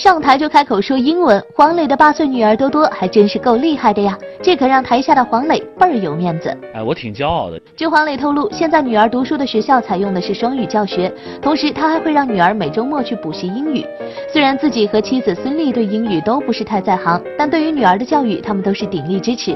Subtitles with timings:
[0.00, 4.16] 上台就开口说英文，黄磊的八岁女儿多多还真是够厉害的呀！
[4.42, 6.56] 这可让台下的黄磊倍儿有面子。
[6.72, 7.60] 哎，我挺骄傲的。
[7.76, 13.84] 据黄磊透露，现在女儿读书的学校采用的是双语教学，同时他还会让女儿每周末去补习英语。
[14.32, 19.54] 虽然自己和妻子孙俪对英语都不是太在行，但对于女儿的教育，他们都是鼎力支持。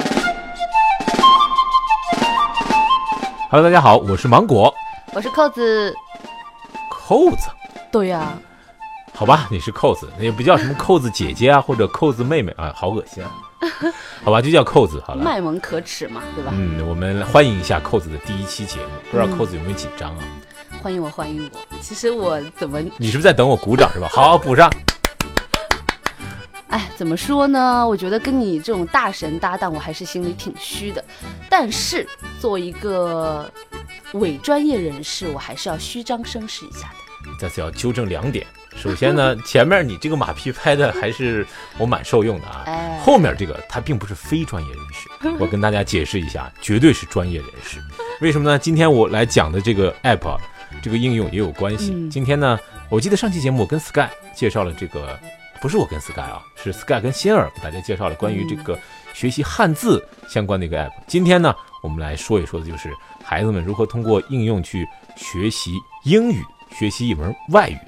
[3.51, 4.71] Hello，大家好，我是芒果。
[5.15, 5.95] 我是扣子，
[6.91, 7.49] 扣子，
[7.91, 8.39] 对呀、
[9.17, 13.31] 好吧，你是扣子，也不叫什么扣子姐姐啊，或者扣子妹妹啊，好恶心啊。
[14.25, 15.23] 好吧，就叫扣子好了。
[15.23, 16.53] 卖萌可耻嘛，对吧？
[16.53, 20.25] 嗯，我们欢迎一下扣子的第一期节目，不知道扣子有没有紧张啊？
[20.83, 21.79] 欢迎我，欢迎我。
[21.81, 24.09] 其实我怎么，你是不是在等我鼓掌是吧？
[24.11, 24.69] 好，补上。
[26.69, 27.87] 哎，怎么说呢？
[27.87, 31.03] 我觉得跟你这种大神搭档，我还是心里挺虚的。
[31.49, 32.05] 但是
[32.41, 33.49] 作为一个
[34.15, 36.97] 伪专业人士，我还是要虚张声势一下的。
[37.39, 38.45] 这次要纠正两点。
[38.77, 41.47] 首先呢， 前面你这个马屁拍的还是
[41.79, 42.65] 我蛮受用的啊。
[42.67, 47.79] 哎后面这个他并不是非专业人士，我跟大家解释一下，绝对是专业人士。
[48.23, 48.59] 为什么呢？
[48.59, 50.41] 今天我来讲的这个 app，啊
[50.83, 51.93] 这个应用也有关系。
[51.95, 52.59] 嗯今天呢，
[52.89, 55.19] 我记得上期节目我跟 Sky 介绍了这个，
[55.61, 58.79] 不是我跟 Sky 啊，是 Sky 跟仙儿给大家介绍了关于这个
[59.13, 60.93] 学习汉字相关的一个 app。
[61.07, 62.91] 今天呢，我们来说一说的就是
[63.23, 65.73] 孩子们如何通过应用去学习
[66.05, 66.43] 英语，
[66.79, 67.79] 学习一门外语。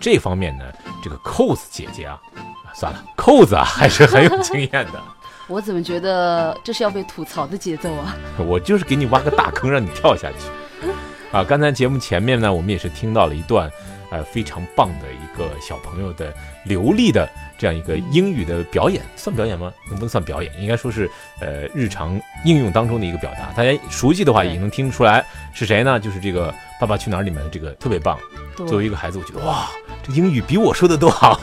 [0.00, 0.64] 这方面呢，
[1.02, 2.18] 这个扣子姐姐啊，
[2.64, 5.02] 啊算了，扣子啊还是很有经验的。
[5.48, 8.14] 我怎么觉得这是要被吐槽的节奏啊？
[8.46, 10.88] 我就是给你挖个大坑让你跳下去。
[11.32, 13.70] 啊，刚才节目前面呢，我们也是听到了一段，
[14.10, 16.32] 呃，非常棒的一个小朋友的
[16.64, 19.72] 流利的这样一个英语的表演，算表演吗？
[19.86, 20.52] 能不能算表演？
[20.60, 21.10] 应该说是
[21.40, 23.52] 呃日常应用当中的一个表达。
[23.56, 26.00] 大家熟悉的话，也能听出来是谁呢？
[26.00, 28.18] 就是这个《爸爸去哪儿》里面的这个特别棒。
[28.56, 29.68] 作为一个孩子，我觉得哇，
[30.02, 31.40] 这英语比我说的都好。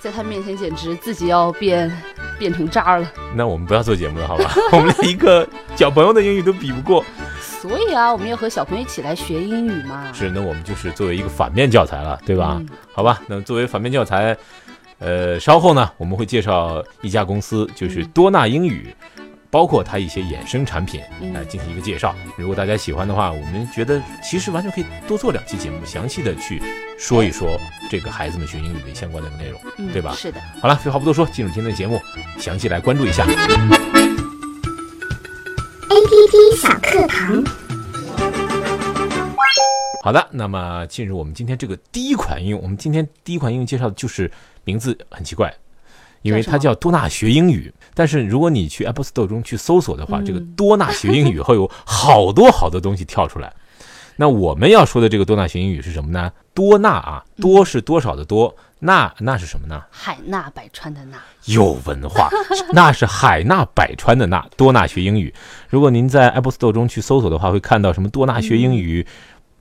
[0.00, 1.90] 在他面前简直自己要变
[2.38, 3.12] 变成渣了。
[3.34, 4.50] 那我们不要做节目了，好吧？
[4.72, 5.46] 我们连一个
[5.76, 7.04] 小朋友的英语都比不过。
[7.60, 10.10] 所以啊，我们要和小朋友一起来学英语嘛。
[10.14, 12.56] 是，那我们就是作为一个反面教材了，对吧？
[12.58, 14.34] 嗯好吧，那作为反面教材，
[14.98, 18.94] 呃，稍后呢，我们会介绍一家公司，就是多纳英语，
[19.50, 22.14] 包括它一些衍生产品，嗯来进行一个介绍。
[22.36, 26.62] 如果大家喜欢的话，我们觉得其实完全可以多做两期节目，详细的去
[26.98, 27.60] 说一说
[27.90, 30.14] 这个孩子们学英语的相关的内容，嗯对吧？
[30.16, 30.40] 是的。
[30.62, 32.00] 好了，废话不多说，进入今天的节目，
[32.38, 33.26] 详细来关注一下。
[36.56, 37.42] 小课堂，
[40.02, 44.30] 好的，那么进入我们今天这个第一款应用，我们今天第一款应用介绍的就是
[44.64, 45.52] 名字很奇怪，
[46.22, 47.72] 因为它叫多纳学英语。
[47.94, 53.52] 但是如果你去 Apple Store 中去搜索的话，这个多纳学英语会有好多好多东西跳出来。
[54.16, 56.30] 那我们要说的这个多纳学英语是什么呢？
[56.52, 59.82] 多纳啊，多是多少的多，那那是什么呢？
[59.90, 62.28] 海纳百川的纳，有文化，
[62.72, 64.44] 那是海纳百川的纳。
[64.56, 65.32] 多纳学英语，
[65.68, 69.06] 如果您在 Apple Store 中去搜索的话，会看到什么多纳学英语。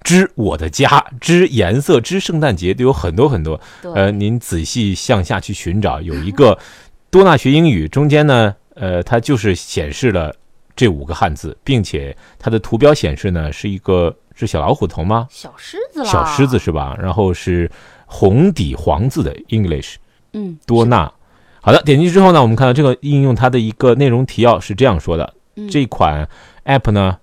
[0.01, 3.59] 之我的家，之颜色，之圣诞节，都有很多很多。
[3.93, 6.57] 呃，您仔细向下去寻找，有一个
[7.11, 10.33] 多纳学英语，中间呢，呃，它就是显示了
[10.73, 15.27] 这五个汉字，并且它的图标显示呢是一个是小老虎头吗？
[15.29, 16.95] 小狮子啦，小狮子，是吧？
[16.97, 17.69] 然后是
[18.11, 19.95] 红底黄字的 English。
[20.33, 21.11] 嗯，多纳。
[21.61, 26.27] 好的，点进去之后呢，我们看到这个应用它的一个内容提要是这样说的：嗯这款
[26.65, 27.17] App 呢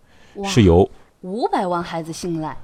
[0.45, 0.91] 是由
[1.23, 2.55] 五百万孩子信赖，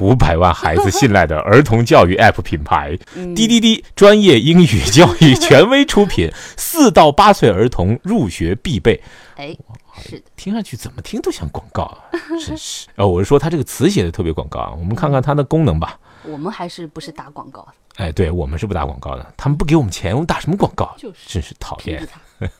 [0.00, 9.00] 五百万孩子信赖的儿童教育 App 品牌嗯滴滴滴专业英语教育权威出品， 四到八岁儿童入学必备。
[9.36, 9.56] 哎，
[10.02, 12.00] 是的，听上去怎么听都像广告啊，
[12.44, 12.88] 真是。
[12.96, 14.72] 哦，我是说它这个词写的特别广告啊。
[14.76, 15.96] 我们看看它的功能吧。
[16.24, 20.94] 我们还是不是打广告的，哎，对我们是不打广告的，他们不给我们钱，我们打什么广告？
[20.98, 22.06] 就是真是讨厌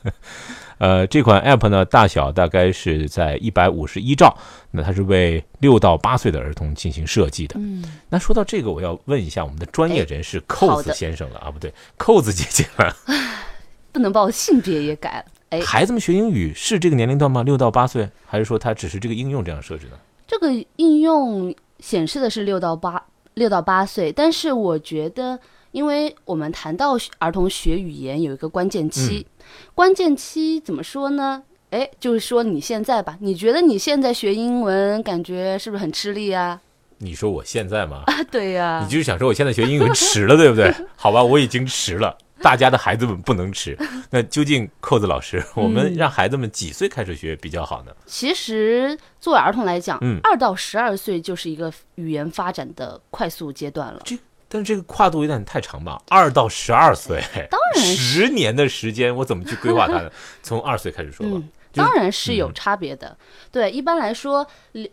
[0.79, 4.35] 呃，这款 App 呢，大小大概是在一百五十一兆，
[4.71, 7.57] 那它是为六到八岁的儿童进行设计的。
[7.59, 12.97] 嗯，那说到这个，我要问一下我们的专业人士扣子先生了啊，不对，扣子姐姐了。
[13.93, 17.43] 不能把我性别也改了，哎，孩子们学英语是这个年龄段吗？
[17.43, 19.99] 六到八岁，还是说它只是这个应用这样设置的？
[20.27, 23.03] 这个应用显示的是六到八
[23.35, 25.39] 六到八岁，但是我觉得，
[25.73, 29.27] 因为我们谈到儿童学语言有一个关键期，
[29.75, 31.43] 关键期怎么说呢？
[31.71, 36.61] 哎，就是说你现在吧，你觉得你现在学英文感觉是不是很吃力啊？
[36.99, 38.03] 你说我现在吗？
[38.07, 40.75] 啊，对呀、你就是想说我现在学英语迟了，对不对？
[40.97, 42.19] 好吧，我已经迟了。
[42.43, 43.77] 大家的孩子们不能吃。
[44.11, 47.93] 那究竟扣子老师，我们让孩子们几岁开始学比较好呢？
[48.07, 54.01] 其实作为儿童来讲嗯，二、到十二岁就是一个语言发展的快速阶段了。
[54.05, 56.01] 这但是这个跨度有点太长吧？
[56.09, 60.11] 二到十二岁，当然十年的时间，我怎么去规划它呢？
[60.43, 61.41] 从二岁开始说吧。
[61.73, 63.17] 当然是有嗯差别的。
[63.51, 64.47] 对，一般来说，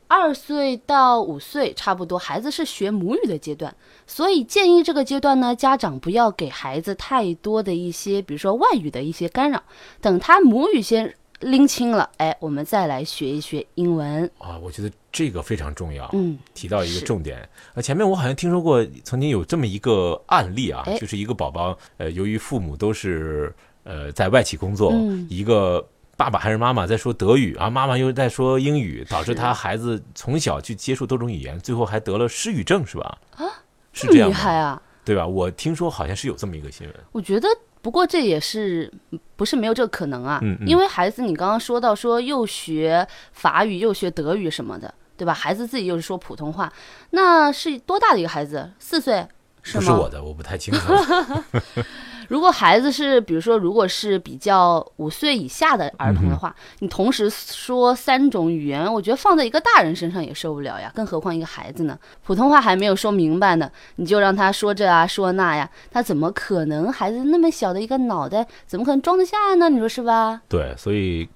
[0.07, 3.75] 二岁到五岁差不多，孩子是学母语的阶段，
[4.05, 9.61] 所以建议这个阶段呢，家长不要给孩子太多的一些，比如说外语的一些干扰，
[10.01, 14.29] 等他母语先拎清了，哎，我们再来学一学英文。
[14.39, 16.09] 啊，我觉得这个非常重要。
[16.13, 23.53] 嗯，提到一个重点，呃，前面我好像听说过，曾经有这么一个案例啊，哎就是一个宝宝，呃，由于父母都是
[23.83, 33.17] 呃在外企工作，嗯一个爸爸还是妈妈在说德语啊，妈妈又在说英语，导致他孩子从小去接触多种语言，最后还得了失语症，是吧？
[33.37, 33.45] 啊，
[33.93, 34.27] 是这样？
[34.27, 34.81] 厉害啊！
[35.05, 35.25] 对吧？
[35.25, 36.95] 我听说好像是有这么一个新闻。
[37.11, 37.47] 我觉得，
[37.83, 38.91] 不过这也是
[39.35, 40.39] 不是没有这个可能啊？
[40.41, 45.31] 嗯嗯因为孩子，你刚刚说到说又学法语又学德语什么的，对吧？
[45.33, 46.73] 孩子自己又是说普通话，
[47.11, 48.71] 那是多大的一个孩子？
[48.79, 49.25] 四岁
[49.61, 49.79] 是吗？
[49.79, 50.93] 不是我的，我不太清楚。
[52.27, 61.97] 如果孩子是，比如说，如果是比较五岁以下的儿童的话，你同时说三种语言，我觉得放在一个大人身上也受不了呀，更何况一个孩子呢？
[62.23, 66.91] 普通话还没有说明白呢，你就让他说这啊说那呀，他怎么可能？
[66.91, 69.69] 孩子那么小的一个脑袋，怎么可能装得下呢？
[69.69, 70.41] 你说是吧？
[70.49, 71.27] 对，所以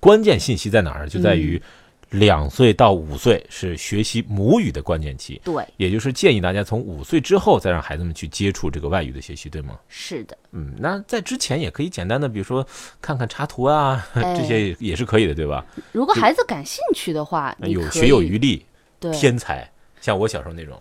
[0.00, 1.08] 关键信息在哪儿？
[1.08, 1.68] 就在于嗯
[2.12, 5.40] 两岁到五岁是学习母语的关键期。
[5.44, 9.78] 对，也就是建议大家从五岁之后再让孩子们去接触这个外语的学习，对吗？
[9.88, 12.64] 是的，嗯，那在之前也可以简单的，比如说
[13.00, 15.64] 看看插图啊， 哎这些也是可以的，对吧？
[15.90, 18.66] 如果孩子感兴趣的话，有学有余力，
[19.00, 19.71] 对，天才，
[20.02, 20.78] 像我小时候那种，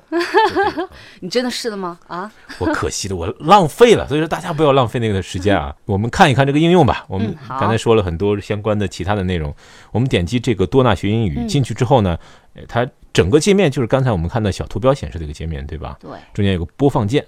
[1.22, 1.98] 你真的是的吗？
[2.08, 5.74] 啊，我可惜了，我浪费了，所以说大家不要浪费那个时间啊。
[5.86, 7.06] 我们看一看这个应用吧。
[7.08, 9.56] 我们刚才说了很多相关的其他的内容，
[9.92, 12.18] 我们点击这个多纳学英语嗯进去之后呢，
[12.56, 15.96] 呃它整个界面就是刚才我们看到小图标显示的一个界面，对吧？
[16.02, 17.24] 对，中间有个播放键，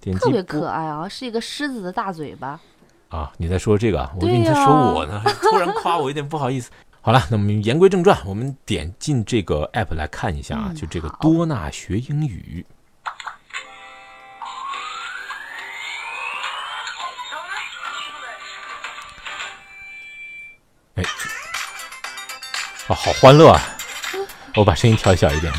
[0.00, 2.58] 点击特别可爱啊，是一个狮子的大嘴巴。
[3.10, 4.10] 啊，你在说这个啊？
[4.18, 4.64] 我以为你在说
[4.94, 6.70] 我呢，突然夸我，有点不好意思。
[7.06, 12.64] 好了，那么言归正传，我们点进这个 app 来看一下啊，嗯就这个多纳学英语。
[20.94, 21.04] 哎，
[22.86, 23.60] 哦，好欢乐啊！
[24.56, 25.52] 我把声音调小一点。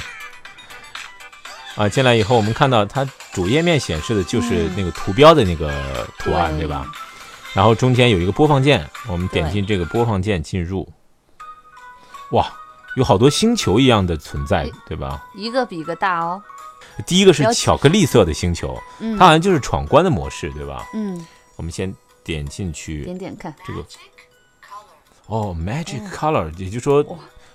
[1.76, 6.88] 啊，进来以后，我们看到它主页面显示的就是那个图标的那个图案，对对吧？
[7.54, 10.92] 然后中间有一个播放键，我们点进这个播放键进入。
[12.36, 12.52] 哇，
[12.98, 15.26] 有好多星球一样的存在哎，对吧？
[15.34, 16.42] 一个比一个大哦。
[17.08, 20.86] 第一个是巧克力色的星球，嗯它好像就是闯关的模式，对吧？
[20.94, 21.94] 嗯，我们先
[22.24, 23.56] 点进去点点看。
[23.66, 23.86] 这个，
[25.28, 27.06] 哦，Magic Color，也就是说，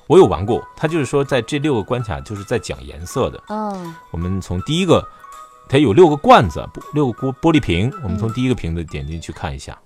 [0.06, 3.42] 我有玩过，它就是说在这六个关卡就是在讲颜色的。
[3.48, 5.06] 嗯，我们从第一个，
[5.68, 9.78] 它有六个罐子，不六个玻玻璃瓶，我们从嗯第一个瓶子点进去看一下。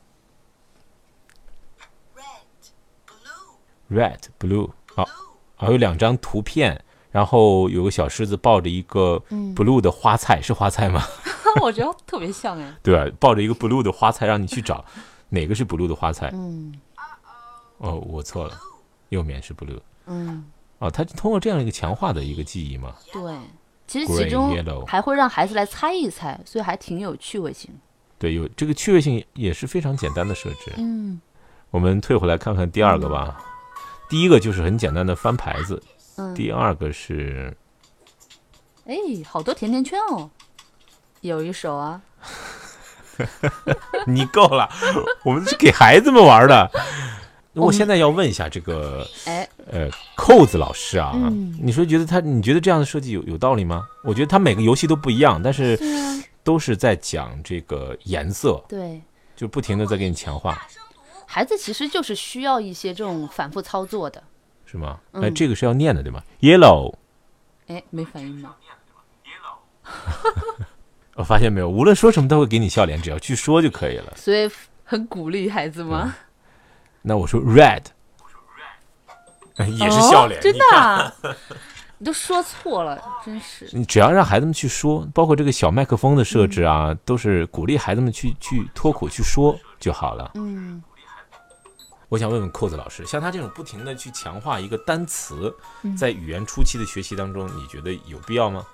[3.91, 5.09] Red, blue，好，
[5.57, 11.03] 还有两张图片，然后有个小狮子抱着一个嗯 blue 的花菜，是花菜吗？
[11.63, 12.75] 我觉得特别像哎。
[12.83, 13.17] 对吧？
[13.21, 14.85] 抱着一个 blue 的花菜，让你去找
[15.29, 16.31] 哪个是 blue 的花菜。
[16.35, 16.75] 嗯
[17.79, 18.57] 哦，我错了，
[19.11, 19.79] 右面是 blue。
[20.07, 20.45] 嗯，
[20.79, 22.95] 哦，它通过这样一个强化的一个记忆嘛。
[23.13, 23.37] 对。
[23.87, 24.51] 其实其中
[24.87, 27.71] 还会让孩子来猜一猜，所以还挺有趣味性。
[28.19, 30.73] 对，有这个趣味性也是非常简单的设置。
[30.79, 31.21] 嗯
[31.71, 33.45] 我们退回来看看第二个吧。
[34.15, 35.83] 第一个就是很简单的翻牌子，
[36.19, 36.33] 嗯。
[36.37, 37.53] 第二个是
[38.87, 38.95] 哎，
[39.27, 40.31] 好多甜甜圈哦。
[41.23, 42.01] 有一首啊，
[44.07, 44.71] 你够了，
[45.25, 46.71] 我们是给孩子们玩的。
[47.55, 53.83] 我现在要问一下这个哎，呃扣子老师啊，嗯你说觉得他你觉得这样的设计有有道理吗？
[54.05, 55.77] 我觉得他每个游戏都不一样，但是
[56.45, 59.03] 都是在讲这个颜色，对。
[59.35, 60.57] 就不停的在给你强化，
[61.35, 64.23] 孩子其实就是需要一些这种反复操作的。
[64.65, 65.01] 是吗？
[65.11, 66.95] 嗯哎，这个是要念的对吗？Yellow，
[67.67, 68.55] 哎，没反应吗？
[71.17, 74.13] 我发现没有，无论说什么都会给你笑脸，只要去说就可以了。
[74.15, 74.49] 所以
[74.85, 76.15] 很鼓励孩子吗？
[77.03, 77.83] 那我说 Red，
[79.57, 81.13] 哎也是笑脸，哦真的啊？
[81.99, 83.69] 你都说错了，真是。
[83.73, 90.31] 你只要让孩子们去说，包括这个小麦克风的设置啊，都是鼓励孩子们去去脱口去说就好了。
[90.35, 90.81] 嗯，
[92.09, 98.65] 我想问问扣子老师，像他这种不停的去强化一个单词，嗯在语言初期的学习当中，你觉得有必要吗？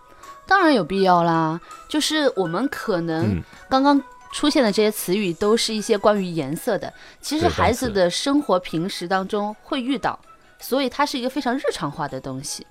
[0.47, 1.61] 当然有必要啦。
[1.89, 10.19] 就是我们可能嗯刚刚出现的这些词语，都是一些关于颜色的，其实孩子的生活平时当中会遇到，
[10.61, 12.67] 所以它是一个非常日常化的东西。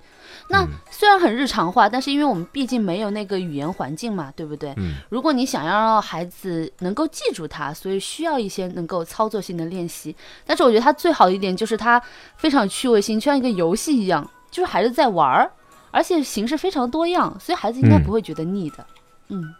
[0.48, 4.72] 那嗯虽然很日常化，但是因为我们毕竟没有那个语言环境嘛，对不对？
[4.76, 10.14] 嗯如果你想要让孩子能够记住它，所以需要一些能够操作性的练习。
[10.46, 12.00] 但是我觉得它最好的一点就是它
[12.36, 15.50] 非常有趣味性，就像一个游戏一样，就是孩子在玩儿，
[15.90, 18.86] 而且形式非常多样，所以孩子应该嗯不会觉得腻的。
[19.28, 19.54] 嗯，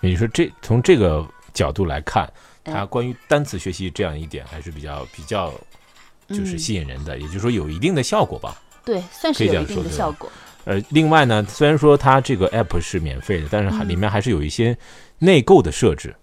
[0.00, 2.24] 也就是说这从这个角度来看，
[2.64, 5.52] 哎它关于单词学习这样一点还是比较比较
[6.28, 8.56] 就是嗯吸引人的，也就是说有一定的效果吧。
[8.84, 10.30] 对，算是有一定说的效果。
[10.64, 14.76] 呃，另外呢，虽然说它这个 app 是免费的，但是还嗯里面还是有一些
[15.18, 16.14] 内购的设置。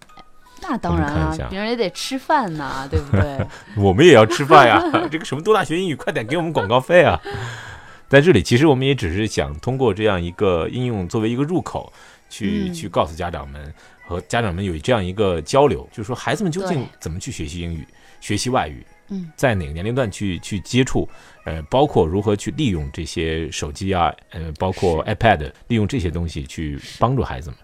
[0.61, 3.45] 那当然啊别人也得吃饭呐，对不对？
[3.77, 4.81] 我们也要吃饭呀！
[5.11, 7.19] 这个什么多大学英语，快点给我们广告费啊！
[8.09, 11.91] 在这里，其实我们也只是想通过这样一个应用作为一个入口，
[12.29, 13.73] 去、嗯去告诉家长们
[14.07, 17.85] 和家长们有这样一个交流，就是说孩子们究竟怎么去学习英语、
[18.19, 21.07] 学习外语，嗯，在哪个年龄段去去接触，
[21.45, 27.59] 呃，包括如何去利用这些手机啊，呃，包括 iPad，利用这些东西去帮助孩子们。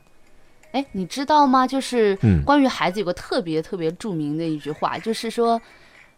[0.71, 1.65] 哎，你知道吗？
[1.65, 5.61] 就是嗯关于孩子有个特别特别著名的一句话，就是说，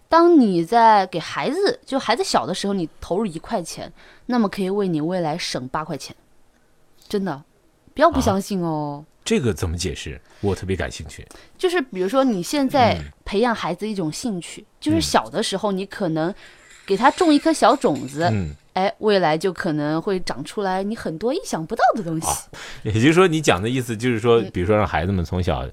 [0.10, 3.92] 当你在给孩子，就孩子小的时候，你投入一块钱，
[4.28, 6.16] 那么可以为你未来省八块钱，
[7.08, 7.44] 真的，
[7.96, 9.04] 不要不啊相信哦。
[9.26, 10.20] 这个怎么解释？
[10.42, 11.26] 我特别感兴趣。
[11.58, 16.34] 就是比如说，你现在嗯培养孩子一种兴趣，就是嗯小的时候，你可能
[16.86, 22.28] 给他种一颗小种子，嗯，哎，未来就可能会长出来你很多意想不到的东西。
[22.28, 22.36] 啊
[22.84, 25.66] 也就是说，你讲的意思就是说，嗯比如说让孩子们从小，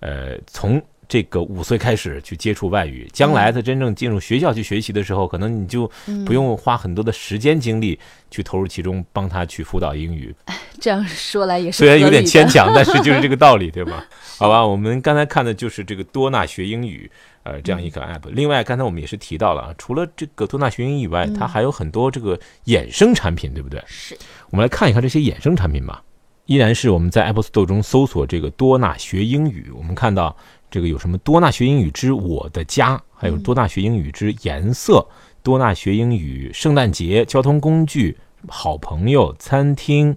[0.00, 7.98] 呃，从这个五岁开始去接触外语，将来他真正进入学校去学习的时候，可能你就嗯不用花很多的时间精力
[8.30, 10.34] 去投入其中，帮他去辅导英语。
[10.80, 14.04] 这样说来也是虽然有点牵强，但是就是这个道理，对吧？
[14.38, 17.10] 好吧，我们刚才看的就是这个多纳学英语，
[17.44, 18.28] 呃，这样一个 app。
[18.30, 23.82] 另外，刚才我们也是提到了啊，除了这个多纳学英语以外，它还有很多这个衍生产品，对不对？
[23.86, 24.16] 是
[24.50, 26.02] 我们来看一看这些衍生产品吧。
[26.46, 30.36] 依然是我们在 Apple Store 中搜索这个多纳学英语，我们看到
[30.74, 35.06] 这个有什么多纳学英语之我的家，还有多纳学英语之颜色，
[35.40, 40.16] 多纳学英语圣诞节交通工具好朋友餐厅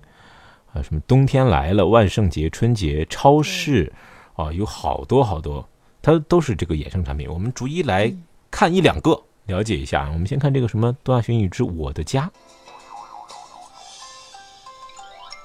[0.73, 3.93] 啊，什么冬天来了万圣节春节超市
[4.33, 5.69] 啊，有好多好多，
[6.01, 7.29] 它都是这个衍生产品。
[7.29, 8.11] 我们逐一来
[8.49, 10.09] 看一两个，了解一下。
[10.11, 12.31] 我们先看这个什么多纳学英语之我的家。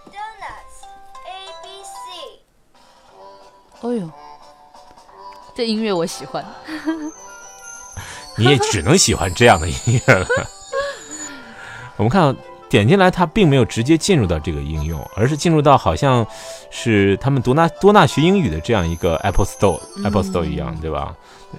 [0.06, 0.86] Donuts.
[1.26, 1.92] A B C.
[3.82, 4.10] 哦呦，
[5.54, 6.44] 这音乐我喜欢。
[8.38, 10.26] 你也只能喜欢这样的音乐了。
[11.96, 12.40] 我们看到
[12.70, 16.26] 点进来，它并没有直接进入到这个应用，而是进入到好像
[16.70, 21.14] 是他们多纳多纳学英语的这样一个 Apple Store、嗯 Apple Store 一样，对吧？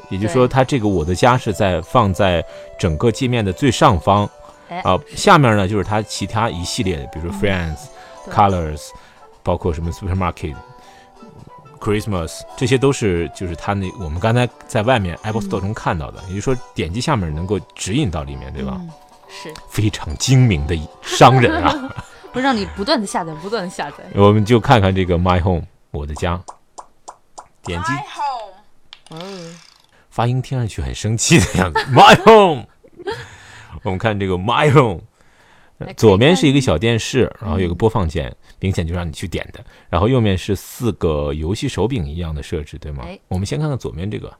[0.10, 2.44] 也就是说，它这个我的家是在放在
[2.80, 4.28] 整个界面的最上方，
[4.70, 7.78] 哎啊、下面呢就是它其他一系列的，比如说 Friends、
[8.26, 8.90] 嗯 Colors，
[9.44, 10.56] 包括什么 Supermarket。
[11.84, 18.78] Christmas，这些都是就是它那我们刚才在外面 Apple Store 中看到的，也就是说点击下面能够指引到里面，对吧？
[18.80, 18.90] 嗯，
[19.28, 21.94] 是非常精明的商人啊！
[22.32, 23.98] 会让你不断的下载，不断的下载。
[24.16, 26.42] 我们就看看这个 My Home 我的家，
[27.64, 29.22] 点击 home.
[29.22, 29.56] 哦，
[30.10, 31.80] 发音听上去很生气的样子。
[31.92, 32.66] My Home，
[33.84, 35.02] 我们看这个 My Home，
[35.98, 39.64] 左边是一个小电视，然后有个播放键，明显就让你去点的。
[39.90, 43.20] 然后右面是四个游戏手柄一样的设置，对吗哎？
[43.28, 44.34] 我们先看看左面这个，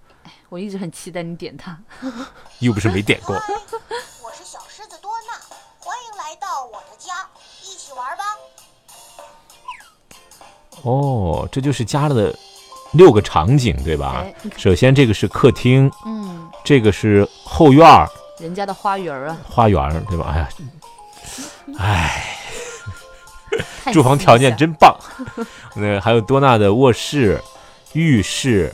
[0.50, 1.78] 我一直很期待你点它。
[2.60, 3.36] 又不是没点过。
[3.36, 5.34] 我是小狮子多纳，
[5.80, 7.28] 欢迎来到我的家，
[7.62, 8.24] 一起玩吧。
[10.84, 12.34] 哦，这就是加了的
[12.94, 14.26] 六个场景，对吧
[14.56, 18.08] 首先这个是客厅，嗯，这个是后院儿、
[18.40, 20.32] 人家的花园啊，花园，对吧？
[20.34, 20.50] 哎呀，
[21.80, 22.38] 哎，
[23.92, 24.96] 住房条件真棒。
[25.76, 27.42] 那还有多纳的卧室、
[27.94, 28.74] 浴室，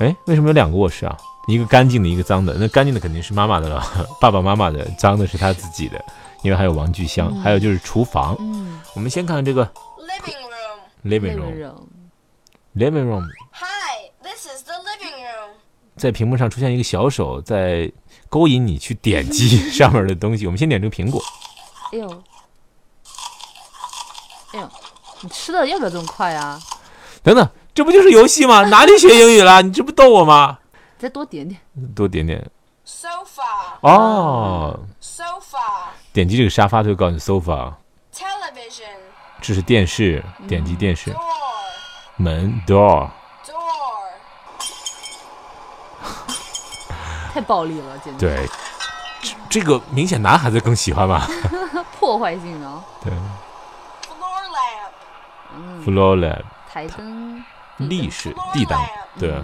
[0.00, 1.16] 哎，为什么有两个卧室啊？
[1.48, 2.54] 一个干净的，一个脏的。
[2.58, 3.82] 那干净的肯定是妈妈的了，
[4.20, 6.02] 爸爸妈妈的；脏的是他自己的，
[6.42, 8.36] 因为还有玩具箱，嗯还有就是厨房。
[8.38, 9.64] 嗯我们先看看这个
[9.98, 11.04] Living room.
[11.04, 11.72] living，living room。
[12.76, 15.50] room，living room Hi, this is the living room.
[15.96, 17.90] 在屏幕上出现一个小手，在
[18.28, 20.46] 勾引你去点击 上面的东西。
[20.46, 21.22] 我们先点这个苹果，
[21.92, 22.22] 哎呦，
[24.52, 24.70] 哎呦，
[25.22, 26.60] 你吃的要不要这么快啊？
[27.22, 28.64] 等等，这不就是游戏吗？
[28.70, 29.62] 哪里学英语了？
[29.62, 30.58] 你这不逗我吗？
[30.98, 31.60] 再多点点。
[31.94, 32.48] 多点点。
[32.86, 38.96] Sofa, 哦，sofa, 点击这个沙发，就会告诉你 sofa，television,
[39.40, 41.20] 这是电视，点击电视，door,
[42.16, 43.08] 门 door，door,
[47.32, 48.26] 太暴力了，简直。
[48.26, 48.48] 对，
[49.50, 51.28] 这这个明显男孩子更喜欢吧？
[51.98, 52.82] 破坏性啊！
[53.04, 53.12] 对
[54.06, 54.92] floor lamp,
[55.54, 56.42] 嗯，，floor lamp，
[56.72, 57.44] 台灯，
[57.76, 58.88] 立式地灯，lamp,
[59.18, 59.34] 对。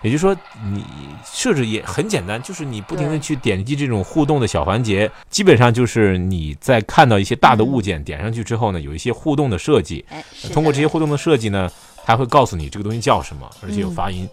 [0.00, 0.34] 也就是说，
[0.64, 0.84] 你
[1.24, 11.70] 设置也很简单，就是你不停的去点击这种互动的小环节，基本上就是你在看到一些大的物件点上去之后呢，有一些互动的设计，哎，是通过这些互动的设计呢，
[12.04, 14.28] 它会告诉你这个东西叫什么，而且有嗯发音。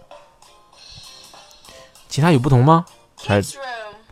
[2.08, 2.84] 其他有不同吗？
[3.16, 3.40] 还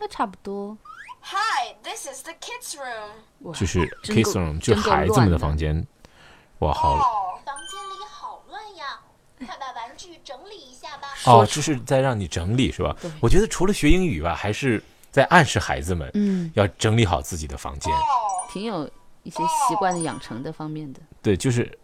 [0.09, 0.77] 差不多。
[1.21, 3.53] Hi, this is the kids room.
[3.53, 5.85] 就是 kids room，就真够孩子们的的房间。
[6.59, 8.99] 哇，好 Oh, 房间里好乱呀，
[9.37, 11.09] 快把玩具整理一下吧。
[11.25, 12.95] 哦，这是在让你整理是吧？
[13.21, 17.93] 我觉得除了学英语吧，还是在暗示孩子们嗯，要整理好自己的房间。
[18.51, 18.89] 挺有
[19.23, 20.99] 一些习惯的养成的方面的。
[21.21, 21.77] 对，就是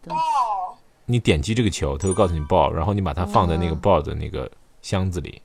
[1.06, 4.50] 你点击这个球，它会告诉你 ball，然后你把它放在那个 ball 的那个
[4.82, 5.42] 箱子里。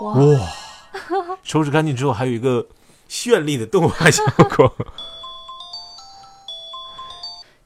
[0.00, 2.66] 哇，哇， 收拾干净之后，还有一个
[3.08, 4.22] 绚丽的动画效
[4.56, 4.72] 果。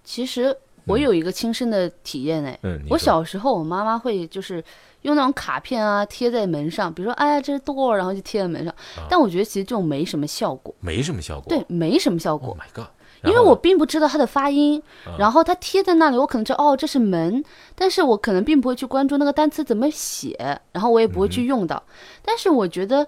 [0.05, 0.57] 其实
[0.87, 4.63] 我有一个亲身的体验哎，嗯，我小时候我妈妈会就是
[5.03, 8.73] 用那种卡片啊贴在门上，比如说哎呀这是 door，然后就贴在门上。
[8.97, 11.45] 啊但我觉得其实这种没什么效果，没什么效果。
[11.49, 12.59] 对，没什么效果，Oh。
[12.59, 12.87] my god！
[13.23, 17.45] 因为我并不知道它的发音，嗯然后它贴在那里，我可能知道哦这是门，
[17.75, 20.35] 但是我可能并不会去关注那个单词怎么写，
[20.73, 21.83] 然后我也不会嗯去用到。
[22.25, 23.07] 但是我觉得，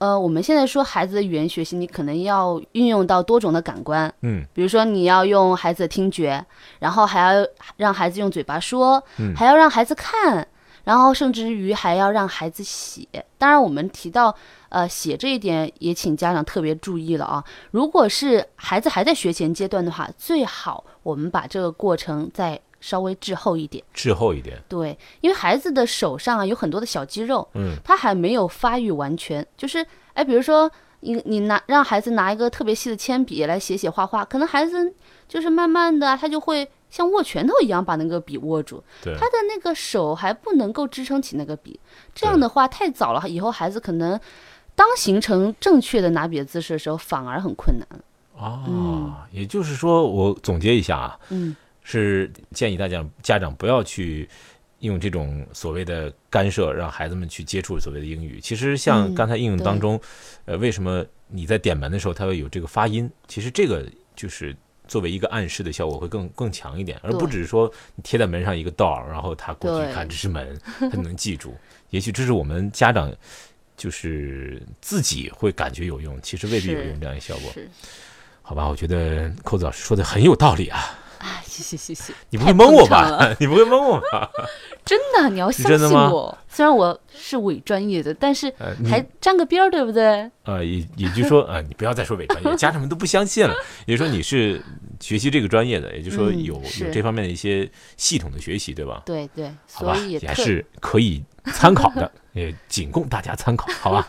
[0.00, 6.42] 呃，我们现在说孩子的语言学习，你可能要运用到多种的感官，嗯比如说你要用孩子的听觉，
[6.78, 10.48] 然后还要让孩子用嘴巴说，嗯还要让孩子看，
[10.84, 13.06] 然后甚至于还要让孩子写。
[13.36, 14.34] 当然，我们提到
[14.70, 17.44] 呃写这一点，也请家长特别注意了啊。
[17.70, 23.82] 如果是孩子还在学前阶段的话，最好我们把这个过程再稍微滞后一点。
[23.92, 24.60] 滞后一点。
[24.68, 29.46] 对，因为孩子的手上啊有很多的小肌肉，嗯，他还没有发育完全。
[29.56, 34.94] 就是，哎，比如说你你拿让孩子拿一个特别细的铅笔来写写画画，可能孩子
[35.28, 39.14] 就是慢慢的啊他就会像握拳头一样把那个笔握住，对。
[39.14, 41.78] 他的那个手还不能够支撑起那个笔。
[42.14, 44.18] 这样的话太早了，以后孩子可能
[44.74, 47.86] 当形成正确的拿笔的姿势的时候，反而很困难。
[48.36, 54.28] 啊，嗯也就是说，我总结一下啊，嗯，是建议大家家长不要去
[54.80, 58.40] 用这种所谓的干涉，让孩子们去接触所谓的英语。
[58.40, 60.00] 其实像嗯刚才应用当中，
[60.44, 63.10] 呃，为什么你在点门的时候它会有这个发音？
[63.28, 71.54] 其实这个就是作为一个暗示的效果会更更强一点，而不只是说你贴在门上一个 door，然后他过去看这是门，他能记住。
[71.90, 73.12] 也许这是我们家长。
[73.76, 77.50] 就是自己会感觉有用，其实未必有用这样一个效果。
[78.42, 80.98] 好吧，我觉得扣子老师说的很有道理啊。
[81.20, 83.28] 啊，谢谢谢谢， 你不会蒙我吧？
[83.38, 84.28] 你不会蒙我吧？
[84.84, 86.36] 真的你要相信我。
[86.48, 88.52] 虽然我是伪专业的，但是
[88.88, 90.28] 还沾个边儿，对不对？
[90.44, 93.54] 呃，也也就是说，呃，你不要再说伪专业，家长们都不相信了。
[93.86, 94.60] 也就是说，你是
[94.98, 99.02] 学习这个专业的，也就是说嗯有、有这方面的一些系统的学习，对吧？
[99.04, 104.08] 对对，好吧，所以也也是可以参考的，也仅供大家参考，好吧？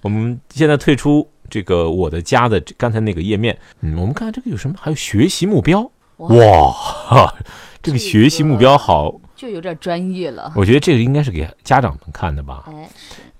[0.00, 4.74] 我们现在退出这个我的家的刚才那个页面，嗯，我们看看这个有什么？
[4.80, 7.34] 还有学习目标，哇哇，哈
[7.82, 10.52] 这个学习目标好，就有点专业了。
[10.56, 12.64] 我觉得这个应该是给家长们看的吧？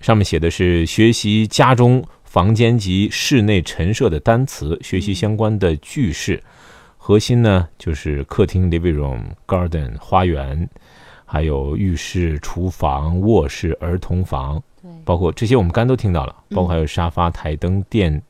[0.00, 6.42] 上面写的是学习家中房间及室内陈设的单词，学习相关的句式。
[6.98, 10.68] 核心呢就是客厅 （living room）、garden 花园，
[11.24, 18.22] 还有浴室、厨房、卧室、儿童房，对，包括这些我们刚才都听到了，包括还有沙发、台灯、电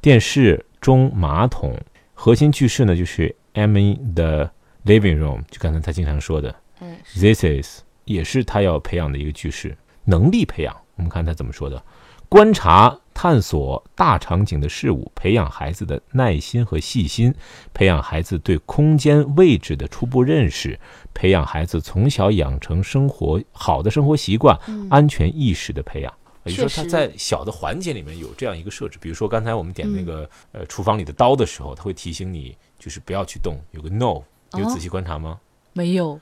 [0.00, 1.74] 电视、钟、马桶。
[2.14, 4.50] 核心句式呢就是 I'm in the
[4.84, 6.54] living room，就刚才他经常说的。
[6.80, 10.76] 嗯，This is 也是他要培养的一个句式，能力培养。
[10.96, 11.82] 我们看他怎么说的：
[12.28, 17.34] 观察、探索大场景的事物，培养孩子的耐心和细心，
[17.72, 20.78] 培养孩子对空间位置的初步认识，
[21.14, 26.12] 培养孩子从小养成生活好的生活习惯、嗯安全意识的培养。
[26.44, 34.22] 也就是说，他在小的环节里面有这样一个设置，比如说刚才我们点那嗯个、呃厨房里的刀的时候，他会提醒你，就是不要去动，有个 no，
[34.58, 35.38] 有哦仔细观察吗？
[35.72, 36.18] 没有，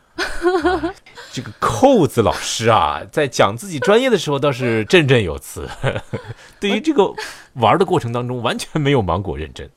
[1.32, 5.68] 这个扣子老师啊，在讲自己专业的时候倒是 振振有词，
[6.58, 7.08] 对于这个
[7.52, 9.70] 玩的过程当中完全没有芒果认真，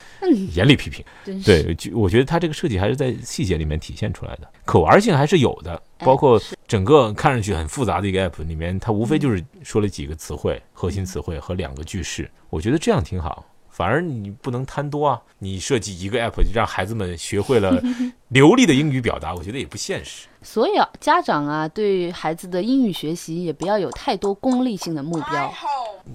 [0.52, 1.04] 严厉批评。
[1.44, 12.28] 对，就我觉得他这个设计还是在细节里面体现出来的，可玩性还是有的，哎包括整个看上去很复杂的一个 app 里面，它无非就是说了几个词汇、核心词汇和两个句式。
[12.50, 13.44] 我觉得这样挺好。
[13.78, 15.22] 反而你不能贪多啊！
[15.38, 17.80] 你设计一个 app 就让孩子们学会了
[18.26, 20.26] 流利的英语表达，我觉得也不现实。
[20.42, 25.54] 所以啊，家长啊，对孩子的英语学习也不要有太多功利性的目标。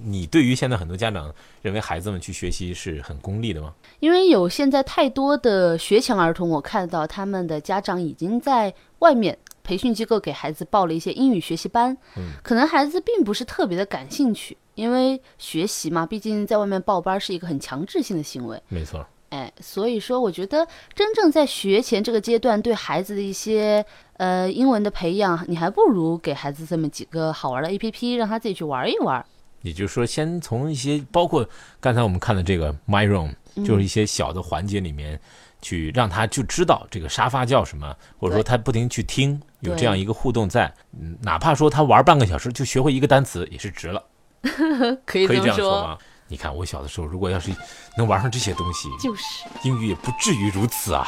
[0.04, 3.72] 你对于现在很多家长认为孩子们去学习是很功利的吗？
[3.98, 14.54] 因为有现在太多的学前儿童，我看到他们的家长已经在外面培训机构给孩子报了一些英语学习班，嗯，可能孩子并不是特别的感兴趣。
[14.74, 18.60] 因为学习嘛，毕竟在外面报班是一个很强制性的行为。
[18.68, 23.84] 没错，哎，所以说，我觉得真正在学前这个阶段，对孩子的一些
[24.18, 29.24] 呃英文的培养，你还不如给孩子这么几个好玩的 A P P，让他自己去玩一玩。
[29.62, 31.48] 也就是说，先从一些包括
[31.80, 33.34] 刚才我们看的这个 My Room，
[33.64, 35.18] 就是一些小的环节里面
[35.62, 44.04] 去让他就知道这个沙发叫什么，或者说他不停去听，有这样一个互动在，嗯，哪怕说他玩半个小时就学会一个单词，也是值了。
[45.04, 45.98] 可以可以这样说吗？
[46.28, 47.50] 你看我小的时候，如果要是
[47.96, 49.22] 能玩上这些东西，就是
[49.62, 51.06] 英语也不至于如此啊。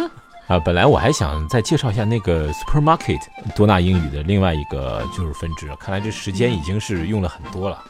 [0.48, 3.20] 啊，本来我还想再介绍一下那个 Supermarket
[3.56, 7.82] 多纳英语的另外一个就是分支，看来这时间已经是用了很多了。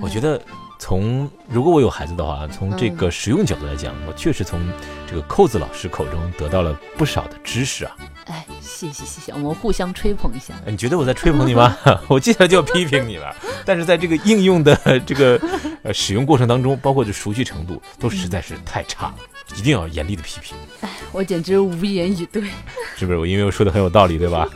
[0.00, 0.40] 我觉得
[0.78, 4.60] 从如果我有孩子的话，从这个实用角度来讲，我确实从
[5.08, 7.96] 这个扣子老师口中得到了不少的知识啊。
[8.28, 10.54] 哎，谢谢谢谢，我们互相吹捧一下。
[10.66, 11.76] 你觉得我在吹捧你吗？
[12.08, 13.34] 我接下来就要批评你了。
[13.64, 15.40] 但是在这个应用的这个
[15.82, 19.14] 呃使用过程当中，包括这熟悉程度，都实在是太差了，
[19.56, 20.56] 一定要严厉的批评。
[20.82, 22.42] 哎，我简直无言以对。
[22.96, 23.18] 是不是？
[23.18, 24.46] 我因为我说的很有道理，对吧？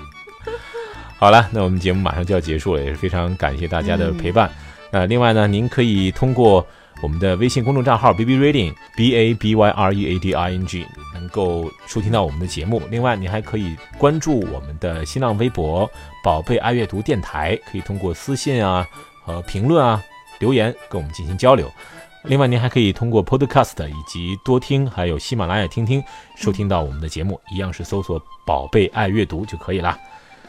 [1.18, 4.50] 好了，那我们节目马上就要结束了，也是非常感谢大家的陪伴。
[4.90, 6.66] 那另外呢，您可以通过
[7.02, 12.80] 我们的微信公众账号 B B Reading B A B Y R E A D I N G 能够收听到我们的节目。
[12.90, 15.90] 另外，您还可以关注我们的新浪微博
[16.22, 18.86] “宝贝爱阅读电台”，可以通过私信啊、
[19.24, 20.00] 和评论啊、
[20.38, 21.68] 留言跟我们进行交流。
[22.22, 26.00] 另外，您还可以通过 Podcast 以及多听，还有喜马拉雅听听
[26.36, 29.98] 收听到我们的节目，一样是搜索“宝贝爱阅读”就可以了。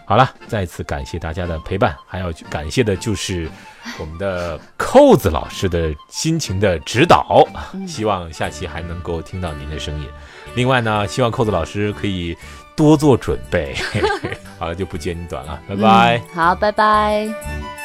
[0.05, 3.49] 好了，再次感谢大家的陪伴，还要感谢的就是
[3.97, 7.45] 我们的扣子老师的辛勤的指导。
[7.87, 10.07] 希望下期还能够听到您的声音。
[10.55, 12.37] 另外呢，希望扣子老师可以
[12.75, 13.75] 多做准备。
[14.59, 16.21] 好了，就不揭你短了，拜拜。
[16.33, 17.82] 好，拜拜。